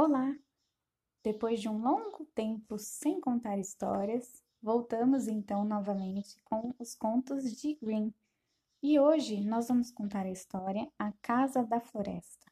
Olá! 0.00 0.32
Depois 1.24 1.60
de 1.60 1.68
um 1.68 1.82
longo 1.82 2.24
tempo 2.26 2.78
sem 2.78 3.20
contar 3.20 3.58
histórias, 3.58 4.44
voltamos 4.62 5.26
então 5.26 5.64
novamente 5.64 6.40
com 6.44 6.72
os 6.78 6.94
contos 6.94 7.42
de 7.60 7.74
Green. 7.82 8.14
E 8.80 9.00
hoje 9.00 9.44
nós 9.44 9.66
vamos 9.66 9.90
contar 9.90 10.24
a 10.24 10.30
história 10.30 10.88
A 10.96 11.10
Casa 11.20 11.64
da 11.64 11.80
Floresta. 11.80 12.46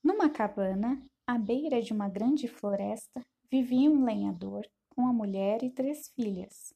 Numa 0.00 0.30
cabana, 0.30 1.04
à 1.26 1.36
beira 1.36 1.82
de 1.82 1.92
uma 1.92 2.08
grande 2.08 2.46
floresta, 2.46 3.20
vivia 3.50 3.90
um 3.90 4.04
lenhador 4.04 4.64
com 4.90 5.08
a 5.08 5.12
mulher 5.12 5.64
e 5.64 5.70
três 5.70 6.08
filhas. 6.10 6.72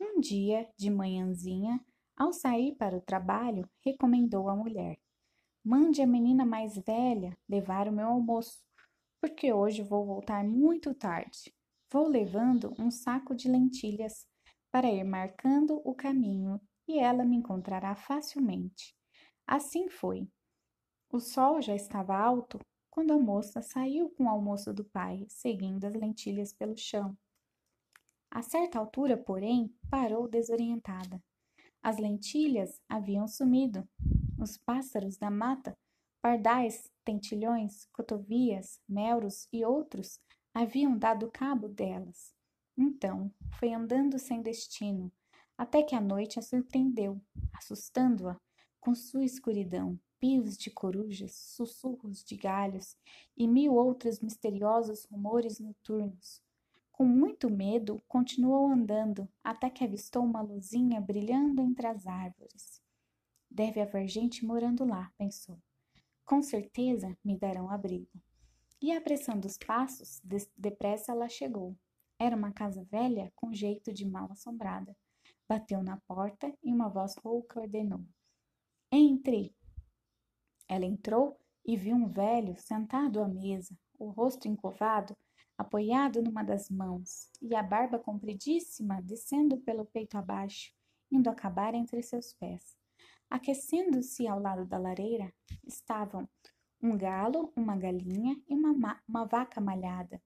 Um 0.00 0.20
dia, 0.20 0.70
de 0.76 0.88
manhãzinha, 0.88 1.84
ao 2.16 2.32
sair 2.32 2.76
para 2.76 2.96
o 2.96 3.00
trabalho, 3.00 3.68
recomendou 3.84 4.48
à 4.48 4.54
mulher: 4.54 5.00
Mande 5.70 6.00
a 6.00 6.06
menina 6.06 6.46
mais 6.46 6.78
velha 6.78 7.36
levar 7.46 7.88
o 7.88 7.92
meu 7.92 8.06
almoço, 8.08 8.64
porque 9.20 9.52
hoje 9.52 9.82
vou 9.82 10.06
voltar 10.06 10.42
muito 10.42 10.94
tarde. 10.94 11.54
Vou 11.92 12.08
levando 12.08 12.72
um 12.78 12.90
saco 12.90 13.34
de 13.34 13.50
lentilhas 13.50 14.26
para 14.72 14.90
ir 14.90 15.04
marcando 15.04 15.82
o 15.84 15.94
caminho 15.94 16.58
e 16.88 16.98
ela 16.98 17.22
me 17.22 17.36
encontrará 17.36 17.94
facilmente. 17.94 18.96
Assim 19.46 19.90
foi. 19.90 20.26
O 21.12 21.20
sol 21.20 21.60
já 21.60 21.74
estava 21.74 22.16
alto 22.16 22.58
quando 22.88 23.12
a 23.12 23.18
moça 23.18 23.60
saiu 23.60 24.08
com 24.16 24.24
o 24.24 24.30
almoço 24.30 24.72
do 24.72 24.86
pai, 24.86 25.26
seguindo 25.28 25.84
as 25.84 25.92
lentilhas 25.92 26.50
pelo 26.50 26.78
chão. 26.78 27.14
A 28.30 28.40
certa 28.40 28.78
altura, 28.78 29.18
porém, 29.18 29.70
parou 29.90 30.26
desorientada. 30.30 31.22
As 31.82 31.98
lentilhas 31.98 32.80
haviam 32.88 33.28
sumido 33.28 33.86
os 34.38 34.56
pássaros 34.56 35.16
da 35.16 35.30
mata, 35.30 35.76
pardais, 36.22 36.90
tentilhões, 37.04 37.86
cotovias, 37.92 38.80
melros 38.88 39.48
e 39.52 39.64
outros 39.64 40.20
haviam 40.54 40.96
dado 40.96 41.30
cabo 41.30 41.68
delas. 41.68 42.34
Então, 42.76 43.32
foi 43.58 43.72
andando 43.72 44.18
sem 44.18 44.40
destino, 44.40 45.12
até 45.56 45.82
que 45.82 45.94
a 45.94 46.00
noite 46.00 46.38
a 46.38 46.42
surpreendeu, 46.42 47.20
assustando-a 47.52 48.38
com 48.80 48.94
sua 48.94 49.24
escuridão, 49.24 49.98
pios 50.20 50.56
de 50.56 50.70
corujas, 50.70 51.32
sussurros 51.34 52.24
de 52.24 52.36
galhos 52.36 52.96
e 53.36 53.46
mil 53.46 53.74
outros 53.74 54.20
misteriosos 54.20 55.04
rumores 55.04 55.58
noturnos. 55.58 56.42
Com 56.92 57.04
muito 57.04 57.50
medo, 57.50 58.02
continuou 58.08 58.68
andando 58.68 59.28
até 59.42 59.70
que 59.70 59.84
avistou 59.84 60.24
uma 60.24 60.40
luzinha 60.40 61.00
brilhando 61.00 61.62
entre 61.62 61.86
as 61.86 62.06
árvores. 62.06 62.82
Deve 63.50 63.80
haver 63.80 64.06
gente 64.06 64.44
morando 64.44 64.84
lá, 64.84 65.12
pensou. 65.16 65.58
Com 66.24 66.42
certeza 66.42 67.16
me 67.24 67.36
darão 67.36 67.70
abrigo. 67.70 68.20
E 68.80 68.92
apressando 68.92 69.46
os 69.46 69.58
passos, 69.58 70.20
depressa 70.56 71.12
ela 71.12 71.28
chegou. 71.28 71.76
Era 72.18 72.36
uma 72.36 72.52
casa 72.52 72.84
velha 72.84 73.32
com 73.34 73.52
jeito 73.52 73.92
de 73.92 74.06
mal 74.06 74.30
assombrada. 74.30 74.96
Bateu 75.48 75.82
na 75.82 75.96
porta 76.06 76.52
e 76.62 76.72
uma 76.72 76.88
voz 76.88 77.16
rouca 77.16 77.60
ordenou: 77.60 78.04
Entre! 78.92 79.54
Ela 80.68 80.84
entrou 80.84 81.40
e 81.64 81.76
viu 81.76 81.96
um 81.96 82.08
velho 82.08 82.56
sentado 82.58 83.20
à 83.20 83.26
mesa, 83.26 83.76
o 83.98 84.10
rosto 84.10 84.46
encovado, 84.46 85.16
apoiado 85.56 86.22
numa 86.22 86.44
das 86.44 86.70
mãos, 86.70 87.30
e 87.42 87.54
a 87.54 87.62
barba 87.62 87.98
compridíssima 87.98 89.02
descendo 89.02 89.58
pelo 89.58 89.84
peito 89.84 90.16
abaixo, 90.16 90.72
indo 91.10 91.28
acabar 91.28 91.74
entre 91.74 92.00
seus 92.02 92.32
pés. 92.32 92.77
Aquecendo-se 93.30 94.26
ao 94.26 94.40
lado 94.40 94.64
da 94.64 94.78
lareira 94.78 95.32
estavam 95.66 96.28
um 96.82 96.96
galo, 96.96 97.52
uma 97.54 97.76
galinha 97.76 98.40
e 98.48 98.54
uma, 98.54 99.02
uma 99.06 99.24
vaca 99.26 99.60
malhada. 99.60 100.22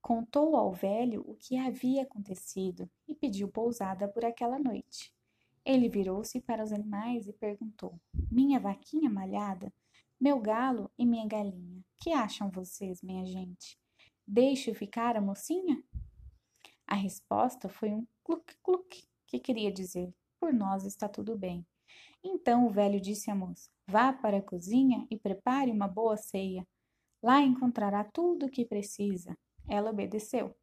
Contou 0.00 0.56
ao 0.56 0.72
velho 0.72 1.22
o 1.24 1.36
que 1.36 1.56
havia 1.56 2.02
acontecido 2.02 2.90
e 3.06 3.14
pediu 3.14 3.48
pousada 3.48 4.08
por 4.08 4.24
aquela 4.24 4.58
noite. 4.58 5.14
Ele 5.64 5.88
virou-se 5.88 6.40
para 6.40 6.64
os 6.64 6.72
animais 6.72 7.28
e 7.28 7.32
perguntou: 7.32 8.00
Minha 8.28 8.58
vaquinha 8.58 9.08
malhada, 9.08 9.72
meu 10.20 10.40
galo 10.40 10.90
e 10.98 11.06
minha 11.06 11.26
galinha, 11.26 11.84
que 11.98 12.12
acham 12.12 12.50
vocês, 12.50 13.00
minha 13.00 13.24
gente? 13.24 13.78
Deixe 14.26 14.74
ficar 14.74 15.16
a 15.16 15.20
mocinha? 15.20 15.80
A 16.84 16.96
resposta 16.96 17.68
foi 17.68 17.90
um 17.90 18.04
cluque-cluque, 18.24 19.04
que 19.24 19.38
queria 19.38 19.72
dizer: 19.72 20.12
Por 20.40 20.52
nós 20.52 20.84
está 20.84 21.08
tudo 21.08 21.38
bem. 21.38 21.64
Então 22.24 22.66
o 22.66 22.70
velho 22.70 23.00
disse 23.00 23.30
à 23.30 23.34
moça: 23.34 23.68
Vá 23.86 24.12
para 24.12 24.38
a 24.38 24.42
cozinha 24.42 25.06
e 25.10 25.18
prepare 25.18 25.70
uma 25.70 25.88
boa 25.88 26.16
ceia. 26.16 26.66
Lá 27.22 27.40
encontrará 27.40 28.04
tudo 28.04 28.46
o 28.46 28.50
que 28.50 28.64
precisa. 28.64 29.36
Ela 29.68 29.90
obedeceu. 29.90 30.54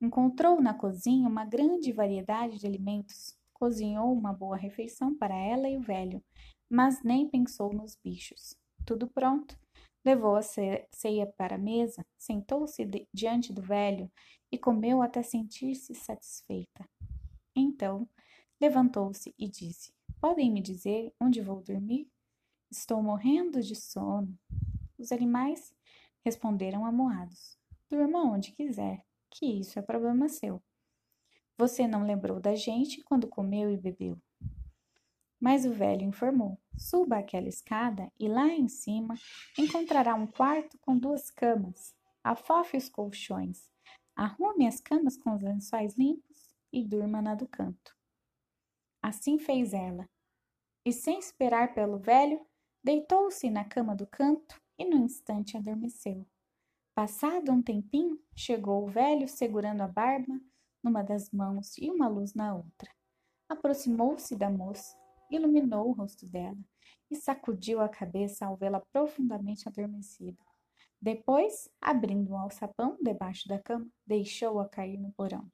Encontrou 0.00 0.60
na 0.60 0.74
cozinha 0.74 1.28
uma 1.28 1.44
grande 1.44 1.92
variedade 1.92 2.58
de 2.58 2.66
alimentos. 2.66 3.36
Cozinhou 3.52 4.12
uma 4.12 4.32
boa 4.32 4.56
refeição 4.56 5.16
para 5.16 5.34
ela 5.34 5.68
e 5.68 5.76
o 5.76 5.82
velho, 5.82 6.22
mas 6.70 7.02
nem 7.02 7.28
pensou 7.28 7.72
nos 7.72 7.96
bichos. 7.96 8.54
Tudo 8.86 9.08
pronto. 9.08 9.58
Levou 10.04 10.36
a 10.36 10.42
ceia 10.42 11.26
para 11.36 11.56
a 11.56 11.58
mesa, 11.58 12.06
sentou-se 12.16 12.88
diante 13.12 13.52
do 13.52 13.60
velho 13.60 14.10
e 14.50 14.56
comeu 14.56 15.02
até 15.02 15.22
sentir-se 15.22 15.94
satisfeita. 15.94 16.88
Então, 17.54 18.08
levantou-se 18.60 19.34
e 19.36 19.48
disse: 19.48 19.92
Podem 20.20 20.50
me 20.50 20.60
dizer 20.60 21.14
onde 21.20 21.40
vou 21.40 21.62
dormir? 21.62 22.10
Estou 22.68 23.00
morrendo 23.00 23.62
de 23.62 23.76
sono. 23.76 24.36
Os 24.98 25.12
animais 25.12 25.72
responderam 26.24 26.84
amoados: 26.84 27.56
Durma 27.88 28.24
onde 28.24 28.50
quiser, 28.50 29.06
que 29.30 29.46
isso 29.46 29.78
é 29.78 29.82
problema 29.82 30.28
seu. 30.28 30.60
Você 31.56 31.86
não 31.86 32.04
lembrou 32.04 32.40
da 32.40 32.56
gente 32.56 33.00
quando 33.04 33.28
comeu 33.28 33.70
e 33.70 33.76
bebeu. 33.76 34.20
Mas 35.40 35.64
o 35.64 35.72
velho 35.72 36.02
informou: 36.02 36.58
Suba 36.76 37.18
aquela 37.18 37.48
escada 37.48 38.10
e 38.18 38.26
lá 38.26 38.48
em 38.48 38.66
cima 38.66 39.14
encontrará 39.56 40.16
um 40.16 40.26
quarto 40.26 40.76
com 40.80 40.98
duas 40.98 41.30
camas. 41.30 41.94
Afofe 42.24 42.76
os 42.76 42.88
colchões. 42.88 43.70
Arrume 44.16 44.66
as 44.66 44.80
camas 44.80 45.16
com 45.16 45.32
os 45.36 45.42
lençóis 45.42 45.96
limpos 45.96 46.56
e 46.72 46.84
durma 46.84 47.22
na 47.22 47.36
do 47.36 47.46
canto. 47.46 47.97
Assim 49.08 49.38
fez 49.38 49.72
ela, 49.72 50.06
e 50.84 50.92
sem 50.92 51.18
esperar 51.18 51.72
pelo 51.72 51.96
velho, 51.96 52.46
deitou-se 52.84 53.48
na 53.48 53.64
cama 53.64 53.96
do 53.96 54.06
canto 54.06 54.60
e 54.78 54.84
no 54.84 54.98
instante 54.98 55.56
adormeceu. 55.56 56.26
Passado 56.94 57.50
um 57.50 57.62
tempinho, 57.62 58.22
chegou 58.36 58.84
o 58.84 58.86
velho 58.86 59.26
segurando 59.26 59.80
a 59.80 59.88
barba 59.88 60.38
numa 60.84 61.02
das 61.02 61.30
mãos 61.30 61.78
e 61.78 61.90
uma 61.90 62.06
luz 62.06 62.34
na 62.34 62.54
outra. 62.54 62.94
Aproximou-se 63.48 64.36
da 64.36 64.50
moça, 64.50 64.94
iluminou 65.30 65.88
o 65.88 65.92
rosto 65.92 66.26
dela 66.26 66.62
e 67.10 67.16
sacudiu 67.16 67.80
a 67.80 67.88
cabeça 67.88 68.44
ao 68.44 68.58
vê-la 68.58 68.82
profundamente 68.92 69.66
adormecida. 69.66 70.44
Depois, 71.00 71.66
abrindo 71.80 72.32
um 72.32 72.36
alçapão 72.36 72.98
debaixo 73.00 73.48
da 73.48 73.58
cama, 73.58 73.88
deixou-a 74.06 74.68
cair 74.68 74.98
no 74.98 75.10
porão. 75.12 75.50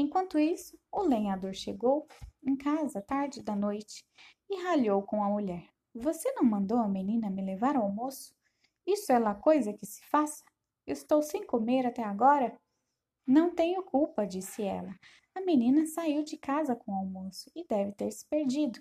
Enquanto 0.00 0.38
isso, 0.38 0.78
o 0.90 1.02
lenhador 1.02 1.52
chegou 1.52 2.08
em 2.42 2.56
casa 2.56 3.02
tarde 3.02 3.42
da 3.42 3.54
noite 3.54 4.02
e 4.48 4.62
ralhou 4.62 5.02
com 5.02 5.22
a 5.22 5.28
mulher. 5.28 5.68
Você 5.94 6.32
não 6.32 6.42
mandou 6.42 6.78
a 6.78 6.88
menina 6.88 7.28
me 7.28 7.42
levar 7.42 7.76
ao 7.76 7.82
almoço? 7.82 8.34
Isso 8.86 9.12
é 9.12 9.18
lá 9.18 9.34
coisa 9.34 9.74
que 9.74 9.84
se 9.84 10.02
faça? 10.06 10.42
Estou 10.86 11.20
sem 11.20 11.44
comer 11.46 11.84
até 11.84 12.02
agora? 12.02 12.58
Não 13.26 13.54
tenho 13.54 13.82
culpa, 13.82 14.26
disse 14.26 14.62
ela. 14.62 14.98
A 15.34 15.42
menina 15.42 15.84
saiu 15.84 16.24
de 16.24 16.38
casa 16.38 16.74
com 16.74 16.92
o 16.92 16.96
almoço 16.96 17.50
e 17.54 17.62
deve 17.66 17.92
ter 17.92 18.10
se 18.10 18.26
perdido. 18.26 18.80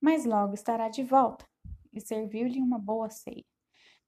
Mas 0.00 0.24
logo 0.24 0.54
estará 0.54 0.88
de 0.88 1.04
volta. 1.04 1.46
E 1.92 2.00
serviu-lhe 2.00 2.60
uma 2.60 2.76
boa 2.76 3.08
ceia. 3.08 3.44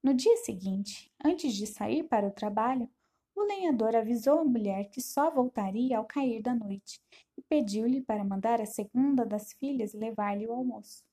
No 0.03 0.13
dia 0.13 0.37
seguinte, 0.39 1.09
antes 1.25 1.55
de 1.55 1.69
sair 1.69 2.03
para 2.03 2.27
o 2.27 2.33
trabalho, 2.33 2.91
o 3.35 3.43
lenhador 3.43 3.97
avisou 3.97 4.41
a 4.41 4.45
mulher 4.45 4.91
que 4.91 5.01
só 5.01 5.31
voltaria 5.31 5.99
ao 5.99 6.05
cair 6.05 6.43
da 6.43 6.55
noite 6.55 7.01
e 7.37 7.43
pediu-lhe 7.43 8.01
para 8.01 8.25
mandar 8.25 8.61
a 8.61 8.67
segunda 8.67 9.25
das 9.25 9.53
filhas 9.55 9.95
levar-lhe 9.95 10.47
o 10.47 10.53
almoço. 10.53 11.05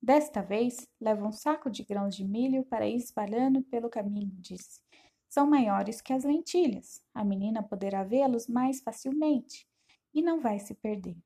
Desta 0.00 0.42
vez, 0.42 0.88
leva 1.00 1.24
um 1.26 1.30
saco 1.30 1.70
de 1.70 1.84
grãos 1.84 2.16
de 2.16 2.24
milho 2.24 2.64
para 2.64 2.88
ir 2.88 2.96
espalhando 2.96 3.62
pelo 3.62 3.88
caminho, 3.88 4.34
disse. 4.40 4.80
São 5.28 5.48
maiores 5.48 6.00
que 6.00 6.12
as 6.12 6.24
lentilhas. 6.24 7.00
A 7.14 7.24
menina 7.24 7.62
poderá 7.62 8.02
vê-los 8.02 8.48
mais 8.48 8.80
facilmente 8.80 9.66
e 10.12 10.20
não 10.20 10.40
vai 10.40 10.58
se 10.58 10.74
perder. 10.74 11.16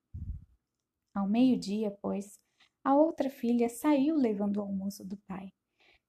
Ao 1.14 1.26
meio-dia, 1.26 1.90
pois, 2.02 2.38
a 2.84 2.94
outra 2.94 3.30
filha 3.30 3.68
saiu 3.68 4.14
levando 4.14 4.58
o 4.58 4.60
almoço 4.60 5.02
do 5.02 5.16
pai, 5.26 5.50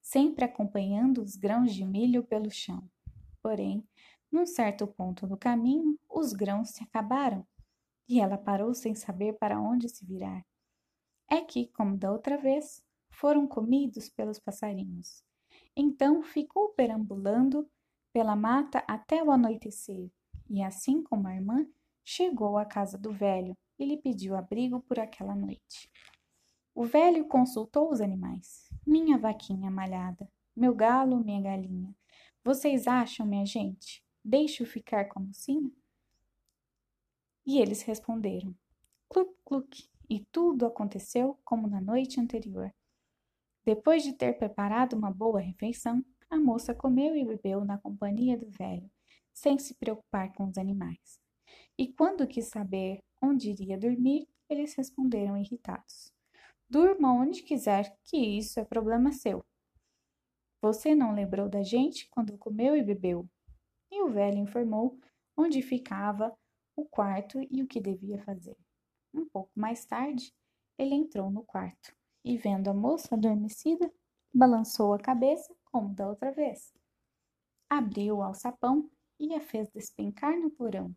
sempre 0.02 0.44
acompanhando 0.44 1.22
os 1.22 1.34
grãos 1.34 1.74
de 1.74 1.84
milho 1.84 2.22
pelo 2.22 2.50
chão. 2.50 2.88
Porém, 3.42 3.86
num 4.30 4.46
certo 4.46 4.86
ponto 4.86 5.26
do 5.26 5.36
caminho, 5.36 5.98
os 6.08 6.32
grãos 6.32 6.70
se 6.70 6.82
acabaram 6.82 7.46
e 8.08 8.20
ela 8.20 8.38
parou 8.38 8.74
sem 8.74 8.94
saber 8.94 9.34
para 9.34 9.60
onde 9.60 9.88
se 9.88 10.04
virar. 10.04 10.44
É 11.30 11.40
que, 11.40 11.68
como 11.68 11.96
da 11.96 12.10
outra 12.10 12.38
vez, 12.38 12.82
foram 13.10 13.46
comidos 13.46 14.08
pelos 14.08 14.38
passarinhos. 14.38 15.22
Então 15.76 16.22
ficou 16.22 16.70
perambulando 16.70 17.68
pela 18.12 18.34
mata 18.34 18.82
até 18.86 19.22
o 19.22 19.30
anoitecer, 19.30 20.10
e 20.48 20.62
assim 20.62 21.02
como 21.02 21.28
a 21.28 21.34
irmã, 21.34 21.66
chegou 22.02 22.56
à 22.56 22.64
casa 22.64 22.96
do 22.96 23.12
velho 23.12 23.56
e 23.78 23.84
lhe 23.84 23.96
pediu 23.96 24.34
abrigo 24.34 24.80
por 24.80 24.98
aquela 24.98 25.34
noite. 25.34 25.90
O 26.74 26.84
velho 26.84 27.26
consultou 27.26 27.90
os 27.90 28.00
animais. 28.00 28.68
Minha 28.86 29.18
vaquinha 29.18 29.70
malhada, 29.70 30.28
meu 30.56 30.74
galo, 30.74 31.22
minha 31.22 31.40
galinha. 31.42 31.94
Vocês 32.48 32.86
acham, 32.86 33.26
minha 33.26 33.44
gente? 33.44 34.02
Deixo 34.24 34.64
ficar 34.64 35.04
com 35.10 35.18
a 35.18 35.22
mocinha? 35.22 35.70
E 37.44 37.58
eles 37.58 37.82
responderam: 37.82 38.56
Cluc, 39.06 39.36
cluc. 39.44 39.90
E 40.08 40.24
tudo 40.32 40.64
aconteceu 40.64 41.38
como 41.44 41.68
na 41.68 41.78
noite 41.78 42.18
anterior. 42.18 42.72
Depois 43.66 44.02
de 44.02 44.14
ter 44.14 44.32
preparado 44.38 44.94
uma 44.94 45.10
boa 45.10 45.38
refeição, 45.38 46.02
a 46.30 46.38
moça 46.38 46.74
comeu 46.74 47.14
e 47.14 47.22
bebeu 47.22 47.66
na 47.66 47.76
companhia 47.76 48.38
do 48.38 48.48
velho, 48.48 48.90
sem 49.30 49.58
se 49.58 49.74
preocupar 49.74 50.32
com 50.32 50.48
os 50.48 50.56
animais. 50.56 51.20
E 51.76 51.86
quando 51.86 52.26
quis 52.26 52.46
saber 52.46 53.04
onde 53.20 53.50
iria 53.50 53.76
dormir, 53.76 54.26
eles 54.48 54.74
responderam 54.74 55.36
irritados: 55.36 56.14
Durma 56.66 57.12
onde 57.12 57.42
quiser, 57.42 57.94
que 58.04 58.16
isso 58.16 58.58
é 58.58 58.64
problema 58.64 59.12
seu. 59.12 59.44
Você 60.60 60.94
não 60.94 61.14
lembrou 61.14 61.48
da 61.48 61.62
gente 61.62 62.08
quando 62.10 62.36
comeu 62.36 62.76
e 62.76 62.82
bebeu? 62.82 63.28
E 63.90 64.02
o 64.02 64.10
velho 64.10 64.38
informou 64.38 64.98
onde 65.36 65.62
ficava 65.62 66.36
o 66.74 66.84
quarto 66.84 67.40
e 67.50 67.62
o 67.62 67.66
que 67.66 67.80
devia 67.80 68.22
fazer. 68.24 68.56
Um 69.14 69.24
pouco 69.24 69.50
mais 69.54 69.84
tarde, 69.84 70.34
ele 70.76 70.94
entrou 70.94 71.30
no 71.30 71.44
quarto 71.44 71.94
e, 72.24 72.36
vendo 72.36 72.68
a 72.68 72.74
moça 72.74 73.14
adormecida, 73.14 73.92
balançou 74.34 74.92
a 74.92 74.98
cabeça 74.98 75.54
como 75.64 75.94
da 75.94 76.08
outra 76.08 76.32
vez. 76.32 76.72
Abriu 77.70 78.16
o 78.16 78.22
alçapão 78.22 78.90
e 79.18 79.34
a 79.34 79.40
fez 79.40 79.70
despencar 79.70 80.38
no 80.38 80.50
porão. 80.50 80.94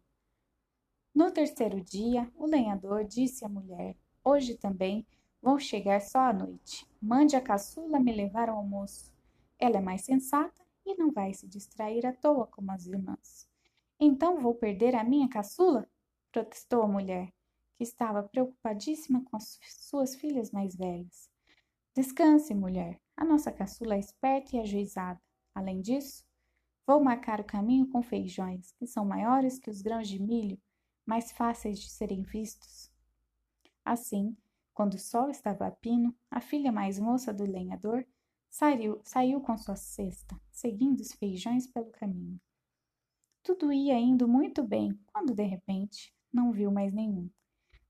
No 1.14 1.32
terceiro 1.32 1.82
dia, 1.82 2.32
o 2.36 2.46
lenhador 2.46 3.04
disse 3.04 3.46
à 3.46 3.50
mulher: 3.50 3.96
Hoje 4.24 4.58
também 4.58 5.06
vou 5.42 5.60
chegar 5.60 6.02
só 6.02 6.20
à 6.20 6.34
noite. 6.34 6.88
Mande 7.02 7.36
a 7.36 7.42
caçula 7.42 8.00
me 8.00 8.12
levar 8.12 8.50
ao 8.50 8.58
almoço. 8.58 9.12
Ela 9.62 9.78
é 9.78 9.82
mais 9.82 10.02
sensata 10.02 10.66
e 10.84 10.96
não 10.96 11.12
vai 11.12 11.36
se 11.36 11.48
distrair 11.48 12.04
à 12.08 12.12
toa 12.12 12.48
como 12.48 12.72
as 12.72 12.88
irmãs. 12.88 13.48
Então 14.00 14.40
vou 14.40 14.56
perder 14.56 14.96
a 14.96 15.04
minha 15.04 15.30
caçula? 15.30 15.88
protestou 16.32 16.82
a 16.82 16.88
mulher, 16.88 17.32
que 17.78 17.84
estava 17.84 18.24
preocupadíssima 18.24 19.24
com 19.24 19.38
as 19.38 19.60
suas 19.62 20.16
filhas 20.16 20.50
mais 20.50 20.76
velhas. 20.76 21.30
Descanse, 21.94 22.56
mulher. 22.56 23.00
A 23.16 23.24
nossa 23.24 23.52
caçula 23.52 23.94
é 23.94 24.00
esperta 24.00 24.56
e 24.56 24.60
ajuizada. 24.62 25.22
Além 25.54 25.80
disso, 25.80 26.24
vou 26.88 27.04
marcar 27.04 27.40
o 27.40 27.44
caminho 27.44 27.88
com 27.88 28.02
feijões, 28.02 28.72
que 28.72 28.88
são 28.88 29.06
maiores 29.06 29.60
que 29.60 29.70
os 29.70 29.84
grãos 29.84 30.08
de 30.08 30.20
milho 30.20 30.58
mais 31.06 31.32
fáceis 31.32 31.80
de 31.80 31.90
serem 31.90 32.24
vistos. 32.24 32.92
Assim, 33.86 34.36
quando 34.74 34.96
o 34.96 35.00
sol 35.00 35.30
estava 35.30 35.68
a 35.68 35.72
pino, 35.72 36.16
a 36.32 36.42
filha 36.42 36.72
mais 36.72 36.98
moça 36.98 37.32
do 37.32 37.44
lenhador 37.44 38.08
saiu, 38.52 39.00
saiu 39.04 39.42
com 39.42 39.58
sua 39.58 39.76
cesta, 39.76 40.40
seguindo 40.52 41.00
os 41.00 41.14
feijões 41.14 41.66
pelo 41.66 41.90
caminho. 41.90 42.40
Tudo 43.42 43.72
ia 43.72 43.98
indo 43.98 44.28
muito 44.28 44.62
bem, 44.62 44.94
quando 45.08 45.34
de 45.34 45.44
repente 45.44 46.14
não 46.32 46.52
viu 46.52 46.72
mais 46.72 46.94
nenhum. 46.94 47.28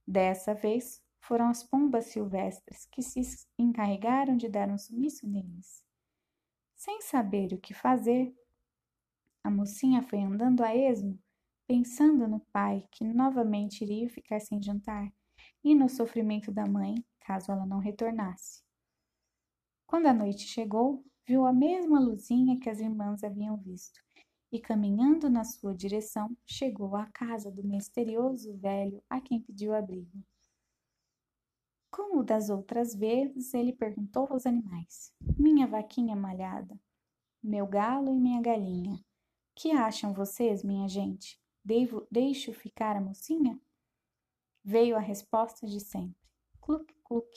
Dessa 0.06 0.54
vez 0.54 1.02
foram 1.20 1.48
as 1.48 1.62
pombas 1.62 2.06
silvestres 2.06 2.86
que 2.86 3.02
se 3.02 3.20
encarregaram 3.58 4.36
de 4.36 4.48
dar 4.48 4.70
um 4.70 4.78
sumiço 4.78 5.28
neles. 5.28 5.84
Sem 6.74 7.02
saber 7.02 7.52
o 7.52 7.60
que 7.60 7.74
fazer, 7.74 8.34
a 9.44 9.50
mocinha 9.50 10.02
foi 10.02 10.20
andando 10.20 10.62
a 10.62 10.74
esmo 10.74 11.18
pensando 11.66 12.28
no 12.28 12.40
pai 12.52 12.86
que 12.90 13.04
novamente 13.04 13.82
iria 13.82 14.08
ficar 14.08 14.40
sem 14.40 14.62
jantar 14.62 15.12
e 15.64 15.74
no 15.74 15.88
sofrimento 15.88 16.52
da 16.52 16.66
mãe 16.66 16.94
caso 17.20 17.50
ela 17.50 17.66
não 17.66 17.78
retornasse. 17.78 18.62
Quando 19.92 20.06
a 20.06 20.14
noite 20.14 20.46
chegou, 20.46 21.04
viu 21.26 21.44
a 21.44 21.52
mesma 21.52 22.00
luzinha 22.00 22.58
que 22.58 22.70
as 22.70 22.80
irmãs 22.80 23.22
haviam 23.22 23.58
visto 23.58 24.00
e, 24.50 24.58
caminhando 24.58 25.28
na 25.28 25.44
sua 25.44 25.74
direção, 25.74 26.34
chegou 26.46 26.96
à 26.96 27.04
casa 27.08 27.50
do 27.50 27.62
misterioso 27.62 28.56
velho 28.56 29.04
a 29.06 29.20
quem 29.20 29.38
pediu 29.38 29.74
abrigo. 29.74 30.24
Como 31.90 32.24
das 32.24 32.48
outras 32.48 32.94
vezes, 32.94 33.52
ele 33.52 33.70
perguntou 33.70 34.26
aos 34.30 34.46
animais: 34.46 35.12
Minha 35.38 35.66
vaquinha 35.66 36.16
malhada, 36.16 36.80
meu 37.42 37.66
galo 37.66 38.14
e 38.14 38.18
minha 38.18 38.40
galinha, 38.40 38.98
que 39.54 39.72
acham 39.72 40.14
vocês, 40.14 40.64
minha 40.64 40.88
gente? 40.88 41.38
Devo, 41.62 42.06
deixo 42.10 42.50
ficar 42.54 42.96
a 42.96 43.00
mocinha? 43.02 43.60
Veio 44.64 44.96
a 44.96 45.00
resposta 45.00 45.66
de 45.66 45.80
sempre. 45.80 46.16
Cluc, 46.62 46.90
cluc. 47.04 47.28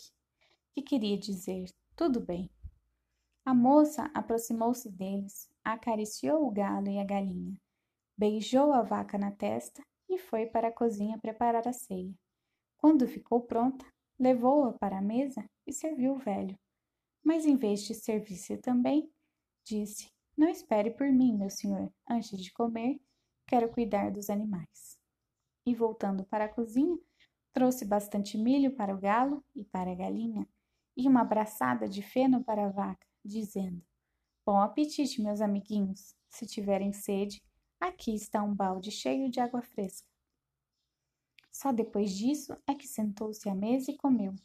Que 0.73 0.81
queria 0.81 1.17
dizer, 1.17 1.69
tudo 1.95 2.19
bem. 2.19 2.49
A 3.45 3.53
moça 3.53 4.11
aproximou-se 4.13 4.89
deles, 4.91 5.49
acariciou 5.63 6.45
o 6.45 6.51
galo 6.51 6.89
e 6.89 6.99
a 6.99 7.05
galinha, 7.05 7.57
beijou 8.17 8.73
a 8.73 8.81
vaca 8.81 9.17
na 9.17 9.31
testa 9.31 9.81
e 10.09 10.17
foi 10.17 10.45
para 10.45 10.67
a 10.67 10.73
cozinha 10.73 11.17
preparar 11.17 11.67
a 11.67 11.73
ceia. 11.73 12.13
Quando 12.77 13.07
ficou 13.07 13.41
pronta, 13.41 13.85
levou-a 14.19 14.73
para 14.73 14.97
a 14.97 15.01
mesa 15.01 15.43
e 15.65 15.71
serviu 15.71 16.13
o 16.13 16.19
velho. 16.19 16.57
Mas 17.23 17.45
em 17.45 17.55
vez 17.55 17.83
de 17.83 17.93
servir-se 17.93 18.57
também, 18.57 19.09
disse: 19.63 20.11
Não 20.37 20.49
espere 20.49 20.91
por 20.91 21.07
mim, 21.07 21.37
meu 21.37 21.49
senhor, 21.49 21.91
antes 22.09 22.37
de 22.39 22.51
comer, 22.51 22.99
quero 23.47 23.69
cuidar 23.69 24.11
dos 24.11 24.29
animais. 24.29 24.99
E 25.65 25.73
voltando 25.73 26.25
para 26.25 26.45
a 26.45 26.49
cozinha, 26.49 26.99
trouxe 27.53 27.85
bastante 27.85 28.37
milho 28.37 28.75
para 28.75 28.93
o 28.93 28.99
galo 28.99 29.43
e 29.55 29.63
para 29.63 29.91
a 29.91 29.95
galinha, 29.95 30.47
e 30.95 31.07
uma 31.07 31.23
braçada 31.23 31.87
de 31.87 32.01
feno 32.01 32.43
para 32.43 32.65
a 32.65 32.69
vaca, 32.69 33.05
dizendo: 33.23 33.83
Bom 34.45 34.59
apetite, 34.59 35.21
meus 35.21 35.41
amiguinhos. 35.41 36.15
Se 36.29 36.45
tiverem 36.45 36.93
sede, 36.93 37.41
aqui 37.79 38.13
está 38.13 38.43
um 38.43 38.53
balde 38.53 38.91
cheio 38.91 39.29
de 39.29 39.39
água 39.39 39.61
fresca. 39.61 40.07
Só 41.51 41.71
depois 41.71 42.11
disso 42.11 42.55
é 42.67 42.75
que 42.75 42.87
sentou-se 42.87 43.47
à 43.49 43.55
mesa 43.55 43.89
e 43.89 43.97
comeu. 43.97 44.35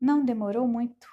Não 0.00 0.24
demorou 0.24 0.68
muito. 0.68 1.08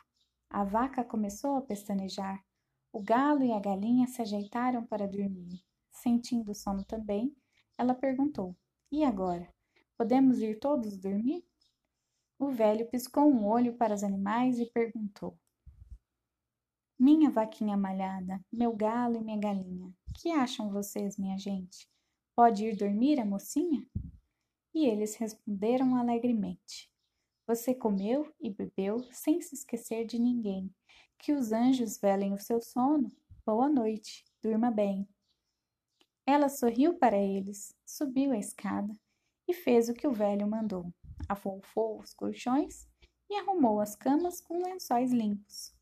A 0.49 0.63
vaca 0.63 1.03
começou 1.03 1.55
a 1.55 1.61
pestanejar. 1.61 2.43
O 2.91 3.01
galo 3.01 3.43
e 3.43 3.51
a 3.51 3.59
galinha 3.59 4.05
se 4.07 4.21
ajeitaram 4.21 4.85
para 4.85 5.07
dormir. 5.07 5.63
Sentindo 5.89 6.53
sono 6.53 6.83
também, 6.83 7.35
ela 7.77 7.95
perguntou: 7.95 8.55
E 8.91 9.03
agora? 9.03 9.51
Podemos 9.97 10.39
ir 10.39 10.59
todos 10.59 10.97
dormir? 10.97 11.43
O 12.43 12.51
velho 12.51 12.85
piscou 12.89 13.23
um 13.23 13.47
olho 13.47 13.73
para 13.77 13.93
os 13.93 14.03
animais 14.03 14.59
e 14.59 14.65
perguntou: 14.65 15.39
Minha 16.99 17.29
vaquinha 17.29 17.77
malhada, 17.77 18.43
meu 18.51 18.75
galo 18.75 19.15
e 19.15 19.21
minha 19.21 19.39
galinha, 19.39 19.95
que 20.13 20.29
acham 20.29 20.69
vocês, 20.69 21.17
minha 21.17 21.37
gente? 21.37 21.89
Pode 22.35 22.65
ir 22.65 22.75
dormir 22.75 23.17
a 23.17 23.25
mocinha? 23.25 23.87
E 24.73 24.85
eles 24.85 25.15
responderam 25.15 25.95
alegremente: 25.95 26.91
Você 27.47 27.73
comeu 27.73 28.29
e 28.41 28.49
bebeu 28.49 29.01
sem 29.13 29.39
se 29.39 29.55
esquecer 29.55 30.05
de 30.05 30.19
ninguém. 30.19 30.69
Que 31.17 31.31
os 31.31 31.53
anjos 31.53 31.97
velem 31.97 32.33
o 32.33 32.37
seu 32.37 32.61
sono. 32.61 33.09
Boa 33.45 33.69
noite, 33.69 34.25
durma 34.41 34.69
bem. 34.69 35.07
Ela 36.25 36.49
sorriu 36.49 36.95
para 36.95 37.17
eles, 37.17 37.73
subiu 37.85 38.33
a 38.33 38.37
escada 38.37 38.93
e 39.47 39.53
fez 39.53 39.87
o 39.87 39.93
que 39.93 40.05
o 40.05 40.11
velho 40.11 40.45
mandou. 40.45 40.93
Afofou 41.27 41.99
os 41.99 42.13
colchões 42.13 42.87
e 43.29 43.35
arrumou 43.35 43.79
as 43.79 43.95
camas 43.95 44.41
com 44.41 44.61
lençóis 44.61 45.11
limpos. 45.11 45.73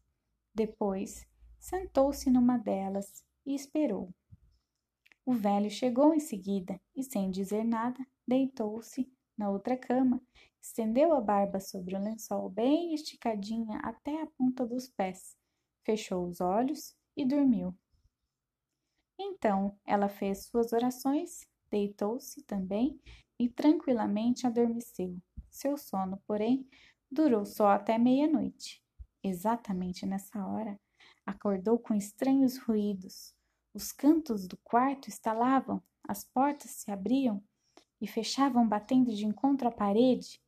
Depois, 0.54 1.26
sentou-se 1.60 2.30
numa 2.30 2.58
delas 2.58 3.24
e 3.46 3.56
esperou. 3.56 4.14
O 5.26 5.34
velho 5.34 5.70
chegou 5.70 6.14
em 6.14 6.20
seguida 6.20 6.80
e, 6.96 7.04
sem 7.04 7.30
dizer 7.30 7.64
nada, 7.64 8.00
deitou-se 8.28 9.12
na 9.38 9.50
outra 9.50 9.78
cama, 9.78 10.22
estendeu 10.62 11.14
a 11.14 11.22
barba 11.22 11.60
sobre 11.60 11.96
o 11.96 12.00
lençol 12.00 12.50
bem 12.50 12.94
esticadinha 12.94 13.80
até 13.80 14.22
a 14.22 14.28
ponta 14.28 14.66
dos 14.66 14.88
pés, 14.90 15.36
fechou 15.84 16.28
os 16.28 16.42
olhos 16.42 16.96
e 17.16 17.26
dormiu. 17.26 17.76
Então 19.20 19.78
ela 19.86 20.10
fez 20.10 20.46
suas 20.46 20.74
orações, 20.74 21.48
deitou-se 21.70 22.44
também 22.44 23.00
e 23.42 23.50
tranquilamente 23.50 24.46
adormeceu. 24.46 25.18
Seu 25.50 25.76
sono, 25.76 26.22
porém, 26.28 26.70
durou 27.10 27.44
só 27.44 27.70
até 27.70 27.98
meia-noite. 27.98 28.84
Exatamente 29.24 30.06
nessa 30.06 30.46
hora, 30.46 30.80
acordou 31.26 31.80
com 31.80 31.96
estranhos 31.96 32.60
ruídos. 32.60 33.34
Os 33.74 33.92
cantos 33.92 34.48
do 34.48 34.58
quarto 34.58 35.10
estalavam, 35.10 35.82
as 36.08 36.24
portas 36.24 36.70
se 36.70 36.92
abriam 36.92 37.44
e 38.00 38.06
fechavam 38.06 38.68
batendo 38.68 39.12
de 39.12 39.26
encontro 39.26 39.68
à 39.68 39.72
parede. 39.72 40.40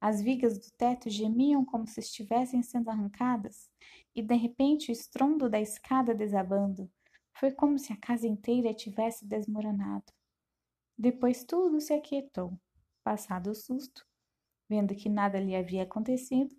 As 0.00 0.22
vigas 0.22 0.58
do 0.58 0.70
teto 0.78 1.10
gemiam 1.10 1.66
como 1.66 1.86
se 1.86 2.00
estivessem 2.00 2.62
sendo 2.62 2.88
arrancadas, 2.88 3.68
e 4.14 4.22
de 4.22 4.34
repente 4.36 4.90
o 4.90 4.92
estrondo 4.92 5.50
da 5.50 5.60
escada 5.60 6.14
desabando. 6.14 6.90
Foi 7.34 7.52
como 7.52 7.78
se 7.78 7.92
a 7.92 7.96
casa 7.96 8.26
inteira 8.26 8.72
tivesse 8.72 9.26
desmoronado. 9.26 10.17
Depois 10.98 11.44
tudo 11.44 11.80
se 11.80 11.92
aquietou. 11.92 12.58
Passado 13.04 13.50
o 13.50 13.54
susto, 13.54 14.04
vendo 14.68 14.96
que 14.96 15.08
nada 15.08 15.38
lhe 15.38 15.54
havia 15.54 15.84
acontecido, 15.84 16.54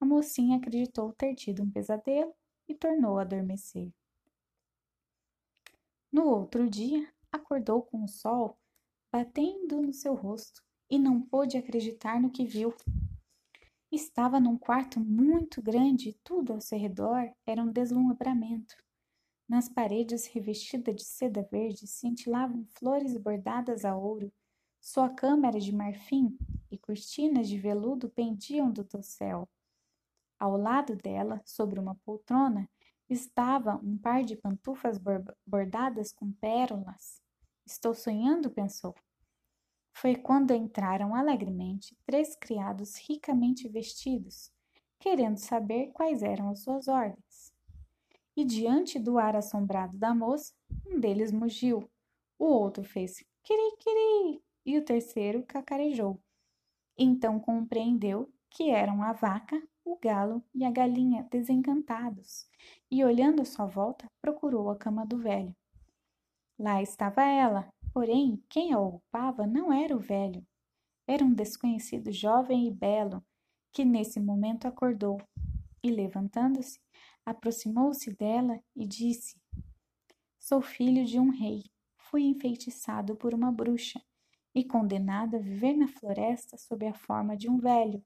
a 0.00 0.04
mocinha 0.04 0.56
acreditou 0.56 1.12
ter 1.12 1.36
tido 1.36 1.62
um 1.62 1.70
pesadelo 1.70 2.34
e 2.68 2.74
tornou 2.74 3.18
a 3.18 3.22
adormecer. 3.22 3.92
No 6.10 6.26
outro 6.26 6.68
dia, 6.68 7.08
acordou 7.30 7.80
com 7.82 8.02
o 8.02 8.08
sol 8.08 8.58
batendo 9.12 9.80
no 9.80 9.92
seu 9.92 10.14
rosto 10.14 10.62
e 10.90 10.98
não 10.98 11.22
pôde 11.22 11.56
acreditar 11.56 12.20
no 12.20 12.30
que 12.30 12.44
viu. 12.44 12.74
Estava 13.90 14.40
num 14.40 14.58
quarto 14.58 14.98
muito 14.98 15.62
grande 15.62 16.10
e 16.10 16.18
tudo 16.24 16.52
ao 16.52 16.60
seu 16.60 16.78
redor 16.78 17.32
era 17.46 17.62
um 17.62 17.70
deslumbramento. 17.70 18.76
Nas 19.48 19.68
paredes 19.68 20.26
revestidas 20.26 20.96
de 20.96 21.04
seda 21.04 21.42
verde 21.50 21.86
cintilavam 21.86 22.66
flores 22.70 23.16
bordadas 23.16 23.84
a 23.84 23.96
ouro. 23.96 24.32
Sua 24.80 25.08
cama 25.08 25.46
era 25.46 25.60
de 25.60 25.72
marfim 25.72 26.36
e 26.68 26.76
cortinas 26.76 27.48
de 27.48 27.56
veludo 27.56 28.08
pendiam 28.08 28.70
do 28.72 28.82
dossel. 28.82 29.48
Ao 30.38 30.56
lado 30.56 30.96
dela, 30.96 31.40
sobre 31.44 31.78
uma 31.78 31.94
poltrona, 31.94 32.68
estava 33.08 33.76
um 33.76 33.96
par 33.96 34.24
de 34.24 34.36
pantufas 34.36 34.98
bordadas 35.46 36.12
com 36.12 36.32
pérolas. 36.32 37.22
Estou 37.64 37.94
sonhando, 37.94 38.50
pensou. 38.50 38.94
Foi 39.92 40.16
quando 40.16 40.52
entraram 40.52 41.14
alegremente 41.14 41.96
três 42.04 42.34
criados 42.36 42.96
ricamente 42.96 43.68
vestidos, 43.68 44.50
querendo 44.98 45.38
saber 45.38 45.92
quais 45.92 46.22
eram 46.22 46.50
as 46.50 46.62
suas 46.62 46.88
ordens. 46.88 47.25
E 48.36 48.44
diante 48.44 48.98
do 48.98 49.18
ar 49.18 49.34
assombrado 49.34 49.96
da 49.96 50.14
moça, 50.14 50.52
um 50.86 51.00
deles 51.00 51.32
mugiu, 51.32 51.88
o 52.38 52.44
outro 52.44 52.84
fez 52.84 53.24
quiri-quiri 53.42 54.42
e 54.64 54.76
o 54.76 54.84
terceiro 54.84 55.42
cacarejou. 55.44 56.20
Então 56.98 57.40
compreendeu 57.40 58.30
que 58.50 58.70
eram 58.70 59.02
a 59.02 59.12
vaca, 59.12 59.60
o 59.84 59.96
galo 59.96 60.42
e 60.54 60.64
a 60.64 60.70
galinha 60.70 61.26
desencantados, 61.30 62.46
e 62.90 63.04
olhando 63.04 63.42
à 63.42 63.44
sua 63.44 63.66
volta, 63.66 64.06
procurou 64.20 64.70
a 64.70 64.76
cama 64.76 65.06
do 65.06 65.18
velho. 65.18 65.54
Lá 66.58 66.82
estava 66.82 67.22
ela, 67.22 67.70
Porém, 67.96 68.44
quem 68.50 68.74
a 68.74 68.78
ocupava 68.78 69.46
não 69.46 69.72
era 69.72 69.96
o 69.96 69.98
velho, 69.98 70.46
era 71.08 71.24
um 71.24 71.32
desconhecido 71.32 72.12
jovem 72.12 72.68
e 72.68 72.70
belo 72.70 73.24
que 73.72 73.86
nesse 73.86 74.20
momento 74.20 74.68
acordou 74.68 75.18
e, 75.82 75.90
levantando-se, 75.90 76.78
aproximou-se 77.26 78.14
dela 78.14 78.62
e 78.74 78.86
disse: 78.86 79.36
Sou 80.38 80.62
filho 80.62 81.04
de 81.04 81.18
um 81.18 81.28
rei. 81.28 81.64
Fui 81.98 82.22
enfeitiçado 82.22 83.16
por 83.16 83.34
uma 83.34 83.50
bruxa 83.50 84.00
e 84.54 84.64
condenado 84.64 85.36
a 85.36 85.40
viver 85.40 85.74
na 85.74 85.88
floresta 85.88 86.56
sob 86.56 86.86
a 86.86 86.94
forma 86.94 87.36
de 87.36 87.50
um 87.50 87.58
velho, 87.58 88.02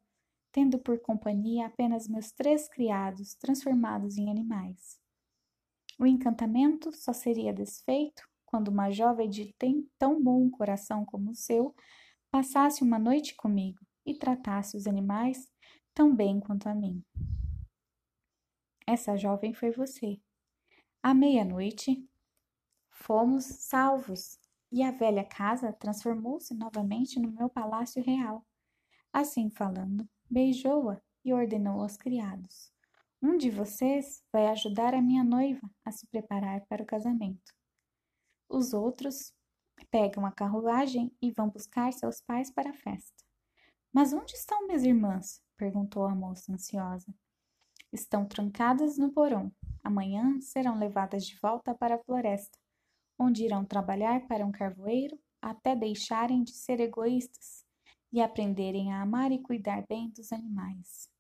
tendo 0.50 0.78
por 0.78 0.98
companhia 0.98 1.66
apenas 1.66 2.08
meus 2.08 2.32
três 2.32 2.66
criados 2.66 3.34
transformados 3.34 4.16
em 4.16 4.30
animais. 4.30 4.98
O 5.98 6.06
encantamento 6.06 6.90
só 6.92 7.12
seria 7.12 7.52
desfeito 7.52 8.26
quando 8.46 8.68
uma 8.68 8.90
jovem 8.90 9.28
de 9.28 9.54
tão 9.98 10.20
bom 10.20 10.50
coração 10.50 11.04
como 11.04 11.30
o 11.30 11.36
seu 11.36 11.74
passasse 12.30 12.82
uma 12.82 12.98
noite 12.98 13.36
comigo 13.36 13.80
e 14.04 14.14
tratasse 14.14 14.76
os 14.76 14.86
animais 14.86 15.46
tão 15.94 16.14
bem 16.14 16.40
quanto 16.40 16.68
a 16.68 16.74
mim. 16.74 17.04
Essa 18.92 19.16
jovem 19.16 19.54
foi 19.54 19.70
você. 19.70 20.20
À 21.00 21.14
meia-noite, 21.14 22.04
fomos 22.90 23.44
salvos 23.44 24.36
e 24.72 24.82
a 24.82 24.90
velha 24.90 25.22
casa 25.22 25.72
transformou-se 25.72 26.52
novamente 26.54 27.20
no 27.20 27.30
meu 27.30 27.48
palácio 27.48 28.02
real. 28.02 28.44
Assim 29.12 29.48
falando, 29.48 30.08
beijou-a 30.28 31.00
e 31.24 31.32
ordenou 31.32 31.80
aos 31.80 31.96
criados: 31.96 32.72
Um 33.22 33.36
de 33.36 33.48
vocês 33.48 34.24
vai 34.32 34.48
ajudar 34.48 34.92
a 34.92 35.00
minha 35.00 35.22
noiva 35.22 35.70
a 35.84 35.92
se 35.92 36.08
preparar 36.08 36.66
para 36.66 36.82
o 36.82 36.86
casamento. 36.86 37.54
Os 38.48 38.74
outros 38.74 39.32
pegam 39.88 40.26
a 40.26 40.32
carruagem 40.32 41.16
e 41.22 41.30
vão 41.30 41.48
buscar 41.48 41.92
seus 41.92 42.20
pais 42.20 42.50
para 42.50 42.70
a 42.70 42.74
festa. 42.74 43.24
Mas 43.92 44.12
onde 44.12 44.34
estão 44.34 44.66
minhas 44.66 44.82
irmãs? 44.82 45.40
perguntou 45.56 46.06
a 46.06 46.12
moça 46.12 46.52
ansiosa. 46.52 47.14
Estão 47.92 48.26
trancadas 48.26 48.96
no 48.96 49.10
porão. 49.12 49.52
Amanhã 49.82 50.40
serão 50.40 50.78
levadas 50.78 51.26
de 51.26 51.36
volta 51.38 51.74
para 51.74 51.96
a 51.96 52.02
floresta, 52.04 52.58
onde 53.18 53.44
irão 53.44 53.64
trabalhar 53.64 54.26
para 54.26 54.46
um 54.46 54.52
carvoeiro 54.52 55.18
até 55.40 55.74
deixarem 55.74 56.42
de 56.42 56.52
ser 56.52 56.80
egoístas 56.80 57.64
e 58.12 58.20
aprenderem 58.20 58.92
a 58.92 59.02
amar 59.02 59.32
e 59.32 59.42
cuidar 59.42 59.84
bem 59.88 60.10
dos 60.10 60.32
animais. 60.32 61.10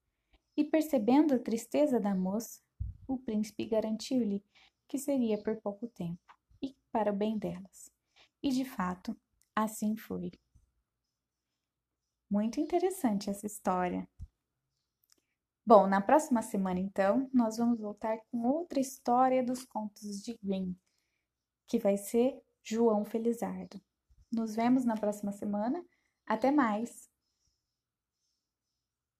E 0.56 0.64
percebendo 0.64 1.34
a 1.34 1.38
tristeza 1.38 1.98
da 1.98 2.14
moça, 2.14 2.60
o 3.06 3.18
príncipe 3.18 3.64
garantiu-lhe 3.64 4.44
que 4.86 4.98
seria 4.98 5.42
por 5.42 5.56
pouco 5.60 5.88
tempo 5.88 6.30
para 6.92 7.12
o 7.12 7.16
bem 7.16 7.38
delas. 7.38 7.90
E 8.42 8.50
de 8.50 8.64
fato, 8.64 9.16
assim 9.54 9.96
foi. 9.96 10.32
Muito 12.30 12.60
interessante 12.60 13.28
essa 13.28 13.46
história. 13.46 14.08
Bom, 15.64 15.86
na 15.86 16.00
próxima 16.00 16.42
semana, 16.42 16.80
então, 16.80 17.28
nós 17.32 17.58
vamos 17.58 17.80
voltar 17.80 18.18
com 18.30 18.46
outra 18.46 18.80
história 18.80 19.42
dos 19.44 19.64
contos 19.64 20.22
de 20.22 20.38
Grimm, 20.42 20.74
que 21.66 21.78
vai 21.78 21.96
ser 21.96 22.40
João 22.62 23.04
Felizardo. 23.04 23.80
Nos 24.32 24.54
vemos 24.54 24.84
na 24.84 24.96
próxima 24.96 25.32
semana. 25.32 25.84
Até 26.26 26.50
mais! 26.50 27.09